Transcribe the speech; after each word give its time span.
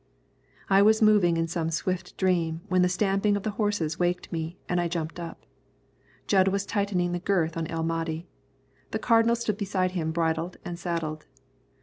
I 0.67 0.81
was 0.81 0.99
moving 0.99 1.37
in 1.37 1.47
some 1.47 1.69
swift 1.69 2.17
dream 2.17 2.61
when 2.69 2.81
the 2.81 2.89
stamping 2.89 3.37
of 3.37 3.43
the 3.43 3.51
horses 3.51 3.99
waked 3.99 4.31
me 4.31 4.57
and 4.67 4.81
I 4.81 4.87
jumped 4.87 5.19
up. 5.19 5.45
Jud 6.25 6.47
was 6.47 6.65
tightening 6.65 7.11
the 7.11 7.19
girth 7.19 7.55
on 7.55 7.67
El 7.67 7.83
Mahdi. 7.83 8.25
The 8.89 8.97
Cardinal 8.97 9.35
stood 9.35 9.57
beside 9.57 9.91
him 9.91 10.11
bridled 10.11 10.57
and 10.65 10.79
saddled. 10.79 11.27